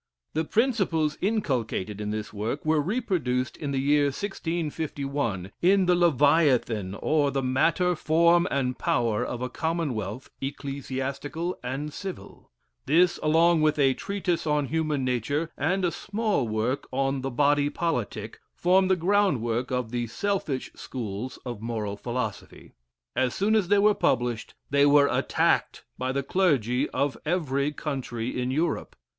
The 0.33 0.45
principles 0.45 1.15
inculcated 1.21 2.01
in 2.01 2.09
this 2.09 2.33
work 2.33 2.65
were 2.65 2.81
reproduced 2.81 3.55
in 3.55 3.69
the 3.69 3.77
year 3.77 4.05
1651, 4.05 5.51
in 5.61 5.85
the 5.85 5.93
"Leviathan, 5.93 6.95
or 6.95 7.29
the 7.29 7.43
Matter, 7.43 7.95
Form, 7.95 8.47
and 8.49 8.79
Power 8.79 9.23
of 9.23 9.43
a 9.43 9.49
Commonwealth, 9.49 10.31
Ecclesiastical 10.41 11.55
and 11.61 11.93
Civil;" 11.93 12.49
this, 12.87 13.19
along 13.21 13.61
with 13.61 13.77
a 13.77 13.93
"Treatise 13.93 14.47
on 14.47 14.69
Human 14.69 15.05
Nature," 15.05 15.51
and 15.55 15.85
a 15.85 15.91
small 15.91 16.47
work 16.47 16.87
on 16.91 17.21
"The 17.21 17.29
Body 17.29 17.69
Politic," 17.69 18.39
form 18.55 18.87
the 18.87 18.95
groundwork 18.95 19.69
of 19.69 19.91
the 19.91 20.07
"selfish 20.07 20.71
schools" 20.73 21.37
of 21.45 21.61
moral 21.61 21.95
philosophy. 21.95 22.71
As 23.15 23.35
soon 23.35 23.53
as 23.55 23.67
they 23.67 23.77
were 23.77 23.93
published, 23.93 24.55
they 24.71 24.87
were 24.87 25.09
attacked 25.11 25.85
by 25.95 26.11
the 26.11 26.23
clergy 26.23 26.89
of 26.89 27.19
every 27.23 27.71
country 27.71 28.41
in 28.41 28.49
Europe. 28.49 28.95